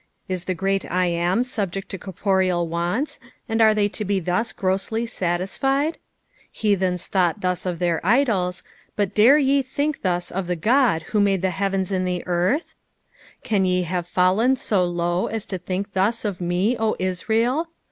[0.27, 4.51] Is the great I AM Bubjw* to corporeal wants, and are the; to be thus
[4.51, 5.99] grossly satisfied f
[6.51, 8.63] Heathens thought thus of their idols,
[8.95, 12.73] but dare ye think thus of the Qod who made the heavens and the earth
[12.73, 12.75] t
[13.47, 17.69] Can ye have fallen so low as to think thus of me, O Israel